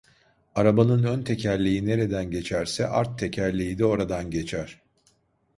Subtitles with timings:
[0.55, 4.79] Arabanın ön tekerleği nereden geçerse art tekerleği de oradan geçer.